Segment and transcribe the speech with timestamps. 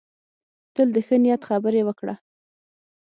[0.75, 2.15] تل د ښه نیت خبرې وکړه.